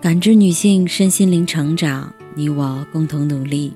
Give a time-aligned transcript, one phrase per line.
[0.00, 3.74] 感知女性身心灵成长，你我共同努力。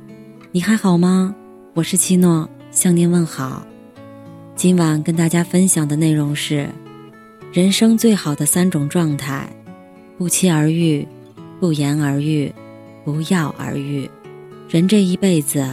[0.53, 1.35] 你还好吗？
[1.75, 3.67] 我是七诺，向您问好。
[4.55, 6.69] 今晚跟大家分享的内容是：
[7.53, 9.53] 人生最好的三种状态，
[10.17, 11.09] 不期而遇，
[11.59, 12.55] 不言而喻，
[13.05, 14.09] 不药而愈。
[14.69, 15.69] 人这一辈子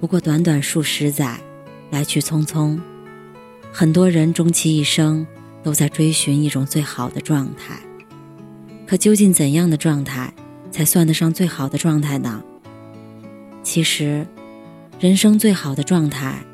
[0.00, 1.38] 不过短短数十载，
[1.90, 2.76] 来去匆匆。
[3.72, 5.24] 很多人终其一生
[5.62, 7.78] 都在追寻一种最好的状态。
[8.86, 10.32] 可究竟怎样的状态
[10.70, 12.42] 才算得上最好的状态呢？
[13.62, 14.26] 其实，
[15.00, 16.44] 人生最好的状态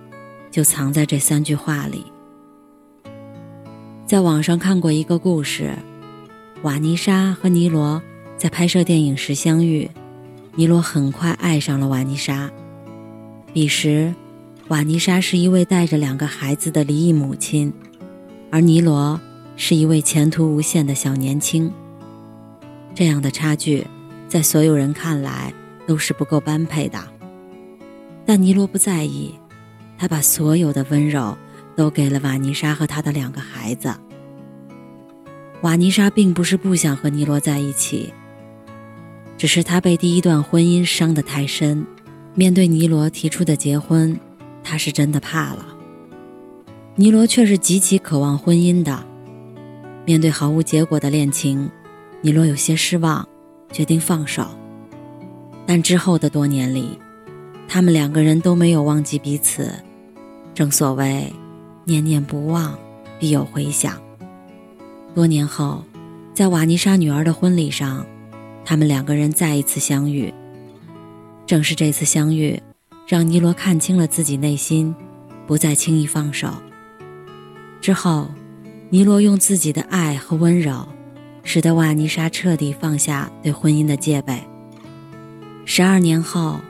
[0.51, 2.05] 就藏在这三句话里。
[4.06, 5.73] 在网上看过一个故事，
[6.62, 8.01] 瓦妮莎和尼罗
[8.37, 9.91] 在拍摄电影时相遇，
[10.55, 12.51] 尼罗很快爱上了瓦妮莎。
[13.53, 14.15] 彼时，
[14.69, 17.73] 瓦妮莎是一位带着两个孩子的离异母亲，
[18.51, 19.20] 而尼罗
[19.56, 21.73] 是一位前途无限的小年轻。
[23.01, 23.87] 这样的差距，
[24.29, 25.55] 在所有人看来
[25.87, 27.03] 都是不够般配的。
[28.27, 29.34] 但尼罗不在意，
[29.97, 31.34] 他把所有的温柔
[31.75, 33.95] 都给了瓦妮莎和他的两个孩子。
[35.62, 38.12] 瓦妮莎并不是不想和尼罗在一起，
[39.39, 41.87] 只是她被第一段婚姻伤得太深，
[42.35, 44.20] 面对尼罗提出的结婚，
[44.62, 45.64] 她是真的怕了。
[46.97, 49.03] 尼罗却是极其渴望婚姻的，
[50.05, 51.70] 面对毫无结果的恋情。
[52.23, 53.27] 尼罗有些失望，
[53.73, 54.47] 决定放手。
[55.67, 56.99] 但之后的多年里，
[57.67, 59.73] 他们两个人都没有忘记彼此。
[60.53, 61.33] 正所谓，
[61.85, 62.79] 念念不忘，
[63.19, 63.98] 必有回响。
[65.15, 65.83] 多年后，
[66.35, 68.05] 在瓦妮莎女儿的婚礼上，
[68.65, 70.33] 他们两个人再一次相遇。
[71.47, 72.61] 正是这次相遇，
[73.07, 74.95] 让尼罗看清了自己内心，
[75.47, 76.48] 不再轻易放手。
[77.81, 78.29] 之后，
[78.91, 80.87] 尼罗用自己的爱和温柔。
[81.42, 84.38] 使得瓦妮莎彻底放下对婚姻的戒备。
[85.64, 86.60] 十二年后，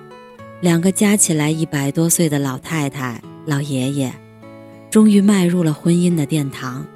[0.60, 4.14] 两个加起来一百多岁的老太太、老爷爷，
[4.91, 6.86] 终于迈入了婚姻的殿堂。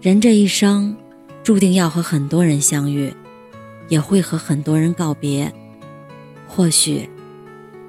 [0.00, 0.96] 人这一生，
[1.42, 3.12] 注定要和很多人相遇，
[3.88, 5.52] 也会和很多人告别。
[6.46, 7.08] 或许，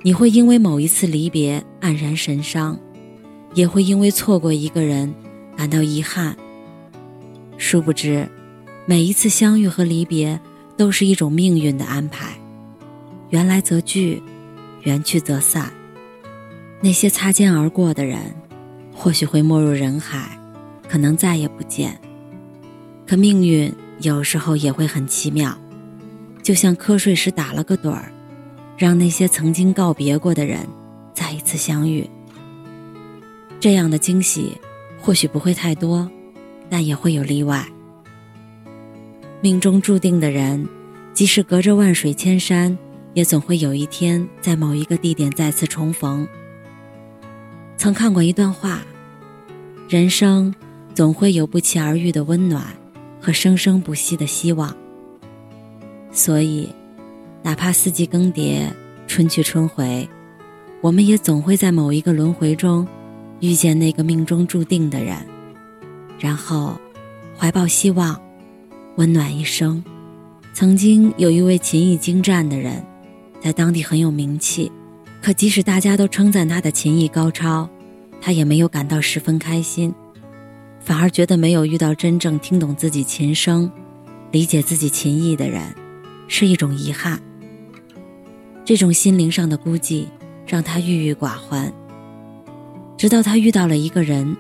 [0.02, 2.80] 你会因为某一次离别黯然神伤，
[3.54, 5.14] 也会因为错过一个人
[5.56, 6.36] 感到遗憾。
[7.58, 8.28] 殊不知。
[8.90, 10.40] 每一次相遇和离别，
[10.78, 12.34] 都是一种命运的安排。
[13.32, 14.24] 缘来则聚，
[14.84, 15.70] 缘去则散。
[16.80, 18.34] 那些擦肩而过的人，
[18.96, 20.40] 或许会没入人海，
[20.88, 22.00] 可能再也不见。
[23.06, 25.54] 可命运有时候也会很奇妙，
[26.42, 28.10] 就像瞌睡时打了个盹儿，
[28.78, 30.66] 让那些曾经告别过的人
[31.14, 32.10] 再一次相遇。
[33.60, 34.54] 这样的惊喜，
[35.02, 36.10] 或许不会太多，
[36.70, 37.68] 但也会有例外。
[39.40, 40.68] 命中注定的人，
[41.14, 42.76] 即使隔着万水千山，
[43.14, 46.28] 也总会有一天在某一个地点再次重逢。
[47.78, 48.82] 曾看过一段话：
[49.88, 50.52] 人生
[50.96, 52.66] 总会有不期而遇的温暖
[53.22, 54.76] 和生生不息的希望。
[56.12, 56.68] 所以，
[57.44, 58.68] 哪怕四季更迭，
[59.06, 60.10] 春去春回，
[60.82, 62.88] 我们也总会在某一个轮回中，
[63.40, 65.16] 遇见那个命中注定的人，
[66.18, 66.76] 然后
[67.38, 68.20] 怀抱希望。
[68.98, 69.84] 温暖一生。
[70.54, 72.84] 曾经有一位琴艺精湛的人，
[73.40, 74.72] 在当地很有名气，
[75.22, 77.70] 可即使大家都称赞他的琴艺高超，
[78.20, 79.94] 他也没有感到十分开心，
[80.80, 83.72] 反而觉得没有遇到真正听懂自己琴声、
[84.32, 85.64] 理解自己琴艺的人，
[86.28, 87.22] 是一种遗憾。
[88.66, 90.08] 这种心灵上的孤寂
[90.48, 91.72] 让他郁郁寡欢。
[92.98, 94.36] 直到他遇到了一个人，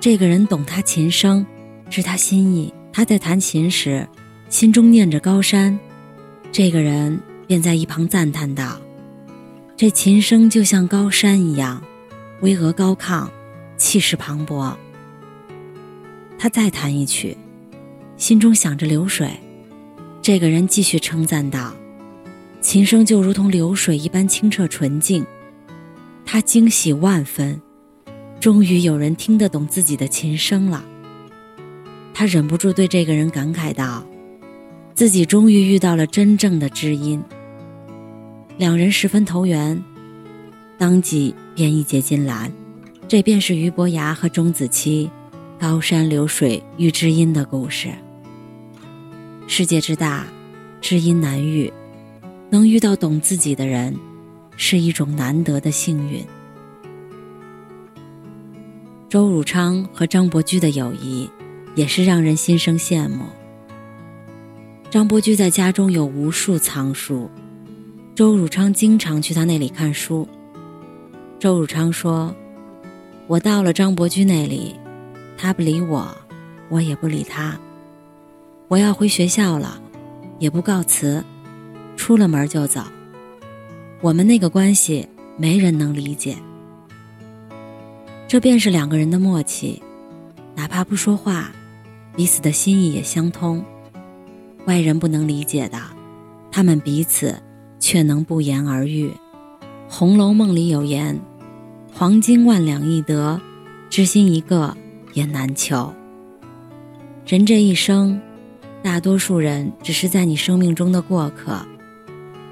[0.00, 1.44] 这个人懂他琴声，
[1.90, 2.72] 知他心意。
[2.96, 4.06] 他在弹琴时，
[4.48, 5.76] 心中念着高山，
[6.52, 8.80] 这个人便在一旁赞叹道
[9.76, 11.82] ：“这琴声就像高山一样，
[12.40, 13.28] 巍峨高亢，
[13.76, 14.76] 气势磅礴。”
[16.38, 17.36] 他再弹一曲，
[18.16, 19.28] 心中想着流水，
[20.22, 21.74] 这个人继续称赞道
[22.62, 25.26] ：“琴声就如同流水一般清澈纯净。”
[26.24, 27.60] 他惊喜万分，
[28.38, 30.84] 终于有人听得懂自己的琴声了。
[32.14, 34.06] 他忍不住对这个人感慨道
[34.94, 37.20] ：“自己终于遇到了真正的知音。”
[38.56, 39.82] 两人十分投缘，
[40.78, 42.50] 当即便一结金兰。
[43.08, 45.10] 这便是俞伯牙和钟子期
[45.60, 47.88] “高山流水遇知音”的故事。
[49.46, 50.24] 世界之大，
[50.80, 51.70] 知音难遇，
[52.48, 53.94] 能遇到懂自己的人，
[54.56, 56.24] 是一种难得的幸运。
[59.08, 61.28] 周汝昌和张伯驹的友谊。
[61.74, 63.24] 也是让人心生羡慕。
[64.90, 67.28] 张伯驹在家中有无数藏书，
[68.14, 70.28] 周汝昌经常去他那里看书。
[71.40, 72.34] 周汝昌说
[73.26, 74.76] ：“我到了张伯驹那里，
[75.36, 76.16] 他不理我，
[76.68, 77.58] 我也不理他。
[78.68, 79.80] 我要回学校了，
[80.38, 81.22] 也不告辞，
[81.96, 82.80] 出了门就走。
[84.00, 86.36] 我们那个关系，没人能理解。
[88.28, 89.82] 这便是两个人的默契，
[90.54, 91.52] 哪怕不说话，
[92.16, 93.64] 彼此的心意也相通。”
[94.66, 95.78] 外人不能理解的，
[96.50, 97.42] 他们彼此
[97.78, 99.08] 却能不言而喻。
[99.88, 101.20] 《红楼梦》里有言
[101.92, 103.40] ：“黄金万两易得，
[103.90, 104.76] 知心一个
[105.12, 105.92] 也难求。”
[107.26, 108.20] 人这一生，
[108.82, 111.58] 大多数人只是在你生命中的过客，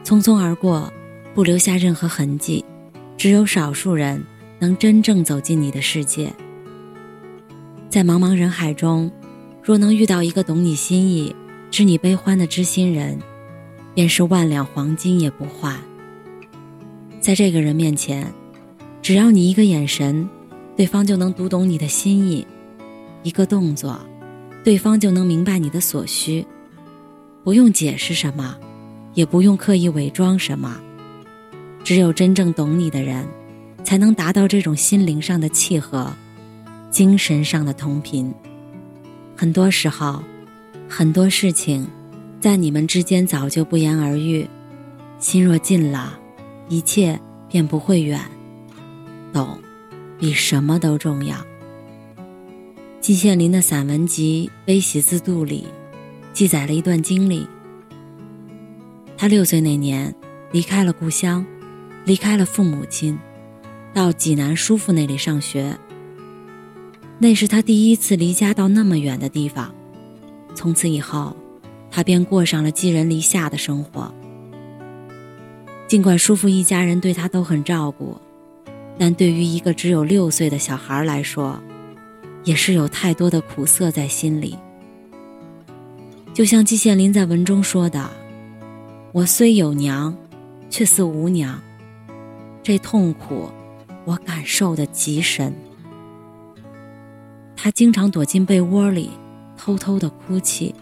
[0.05, 0.93] 匆匆而过，
[1.35, 2.65] 不留下任何痕迹。
[3.17, 4.23] 只有少数人
[4.59, 6.33] 能真正走进你的世界。
[7.89, 9.11] 在茫茫人海中，
[9.63, 11.35] 若能遇到一个懂你心意，
[11.71, 13.17] 知你悲欢的知心人，
[13.95, 15.79] 便是万两黄金也不换。
[17.21, 18.27] 在这个人面前，
[19.01, 20.29] 只要你一个眼神，
[20.77, 22.45] 对方就能读懂你的心意；
[23.23, 24.01] 一个动作，
[24.65, 26.45] 对方就能明白你的所需。
[27.45, 28.57] 不用解释什么，
[29.15, 30.81] 也不用刻意伪装什么，
[31.85, 33.25] 只有真正懂你的人，
[33.85, 36.13] 才能达到这种心灵上的契合，
[36.91, 38.35] 精神上的同频。
[39.37, 40.23] 很多时候。
[40.89, 41.87] 很多事情，
[42.39, 44.47] 在你们之间早就不言而喻。
[45.19, 46.19] 心若近了，
[46.69, 47.19] 一切
[47.49, 48.21] 便不会远。
[49.33, 49.59] 懂，
[50.19, 51.35] 比什么都重要。
[53.01, 55.67] 季羡林的散文集《悲喜自度》里，
[56.35, 57.47] 记载了一段经历。
[59.17, 60.15] 他六岁那年，
[60.51, 61.47] 离开了故乡，
[62.05, 63.19] 离开了父母亲，
[63.95, 65.75] 到济南叔父那里上学。
[67.23, 69.73] 那是他第一次离家到那么远的地方。
[70.57, 71.37] 从此以后，
[71.89, 74.13] 他便过上了寄人篱下的生活。
[75.87, 78.21] 尽管叔父一家人对他都很照顾，
[78.99, 81.63] 但对于一个只有六岁的小孩来说，
[82.43, 84.59] 也是有太多的苦涩在心里。
[86.35, 88.11] 就像季羡林在文中说的
[89.15, 90.13] ：“我虽有娘，
[90.69, 91.63] 却似无娘。”
[92.65, 93.49] 这痛苦，
[94.05, 95.55] 我感受的极深。
[97.65, 99.11] 他经常躲进被窝里。
[99.57, 100.75] 偷偷的哭泣。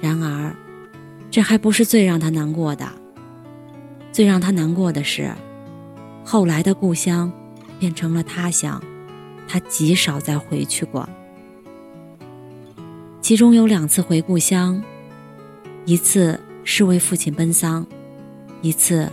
[0.00, 0.54] 然而，
[1.32, 2.86] 这还不是最让他难过的。
[4.12, 5.34] 最让他难过的是，
[6.24, 7.32] 后来的故乡
[7.80, 8.80] 变成了他乡，
[9.48, 11.08] 他极少再回去过。
[13.20, 14.80] 其中有两次回故乡，
[15.84, 17.84] 一次是为父亲奔丧，
[18.62, 19.10] 一次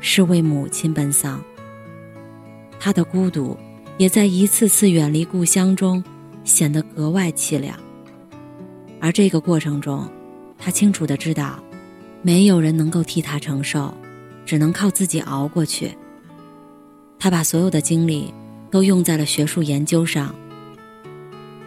[0.00, 1.44] 是为母亲奔丧。
[2.80, 3.54] 他的孤独
[3.98, 6.02] 也在一次次远离故乡中。
[6.46, 7.76] 显得格外凄凉。
[9.00, 10.08] 而这个过程中，
[10.56, 11.58] 他清楚的知道，
[12.22, 13.92] 没有人能够替他承受，
[14.44, 15.90] 只能靠自己熬过去。
[17.18, 18.32] 他把所有的精力
[18.70, 20.32] 都用在了学术研究上，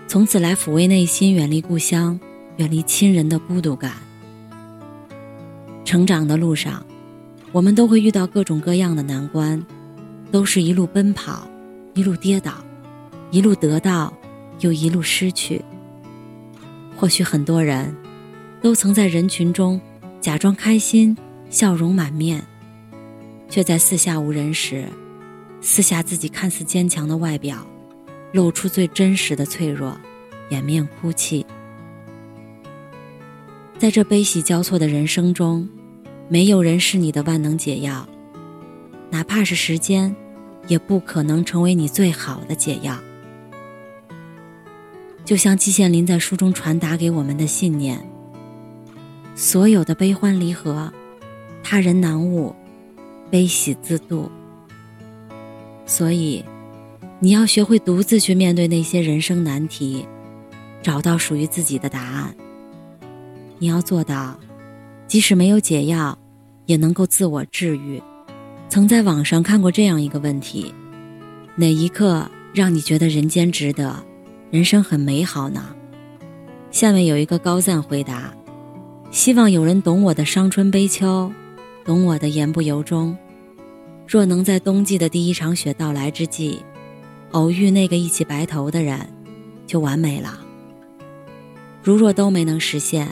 [0.08, 2.18] 从此来抚慰内心远离故乡、
[2.56, 3.92] 远离亲人的孤独感。
[5.84, 6.86] 成长的路上，
[7.52, 9.62] 我们都会遇到各种各样的难关，
[10.32, 11.46] 都是一路奔跑，
[11.94, 12.54] 一路跌倒，
[13.32, 14.14] 一路得到。
[14.62, 15.64] 又一路失去。
[16.98, 17.96] 或许很多人，
[18.62, 19.80] 都曾在人群中
[20.20, 21.18] 假装开心，
[21.50, 22.46] 笑容满面，
[23.48, 24.86] 却在四下无人时，
[25.62, 27.66] 撕下自己看似坚强的外表，
[28.34, 29.98] 露出最真实的脆弱，
[30.50, 31.46] 掩面哭泣。
[33.78, 35.70] 在这悲喜交错的人生中，
[36.28, 38.06] 没有人是你的万能解药，
[39.10, 40.14] 哪怕是时间，
[40.68, 42.98] 也不可能成为你最好的解药。
[45.26, 48.00] 就像季羡林在书中传达给我们的信念：
[49.36, 50.92] 所有的悲欢离合，
[51.64, 52.56] 他人难悟，
[53.30, 54.32] 悲喜自度。
[55.86, 56.44] 所以，
[57.20, 60.08] 你要学会独自去面对那些人生难题，
[60.82, 62.36] 找到属于自己的答案。
[63.60, 64.40] 你要做到，
[65.08, 66.18] 即使没有解药，
[66.66, 68.02] 也能够自我治愈。
[68.70, 70.72] 曾在网上看过这样一个问题：
[71.56, 73.96] 哪一刻让你觉得人间值得？
[74.52, 75.76] 人生很美好呢。
[76.70, 78.32] 下面有一个高赞回答：
[79.10, 81.32] 希望有人懂我的伤春悲秋，
[81.84, 83.18] 懂我的言不由衷。
[84.08, 86.60] 若能在冬季的第一场雪到来之际，
[87.32, 89.00] 偶遇那个一起白头的人，
[89.66, 90.40] 就完美了。
[91.82, 93.08] 如若都没能实现，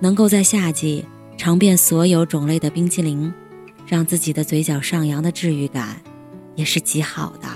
[0.00, 1.02] 能够在夏季
[1.38, 3.32] 尝遍所有种类的冰淇淋，
[3.86, 6.00] 让自己的嘴角上扬的治愈感，
[6.54, 7.48] 也是极好的。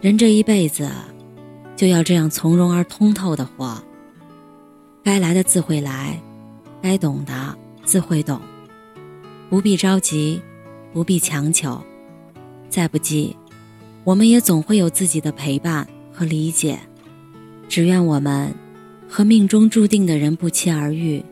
[0.00, 0.90] 人这一辈子，
[1.74, 3.82] 就要这样从容而通透的活。
[5.02, 6.20] 该来的自会来，
[6.82, 8.40] 该懂的自会懂，
[9.48, 10.40] 不必着急，
[10.92, 11.82] 不必强求。
[12.68, 13.34] 再不济，
[14.02, 16.78] 我们也总会有自己的陪伴和理解。
[17.68, 18.54] 只愿我们
[19.08, 21.24] 和命中注定的人不期而遇，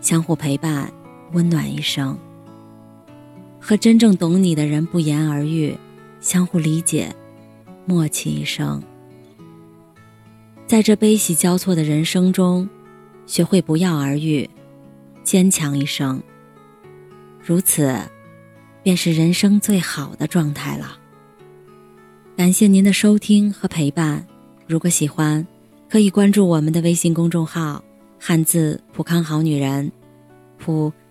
[0.00, 0.92] 相互陪伴，
[1.32, 2.16] 温暖一生；
[3.60, 5.76] 和真正懂你的人不言而喻，
[6.20, 7.14] 相互理解，
[7.86, 8.82] 默契一生。
[10.66, 12.68] 在这悲喜交错的人生中，
[13.26, 14.48] 学会不药而愈，
[15.22, 16.22] 坚强一生。
[17.44, 17.98] 如此，
[18.82, 20.98] 便是人生最好的状态了。
[22.36, 24.26] 感谢您的收听和陪伴，
[24.66, 25.46] 如果喜欢，
[25.88, 27.84] 可以关注我们的微信公众号
[28.18, 29.90] “汉字浦康好女人”，
[30.58, 30.92] 浦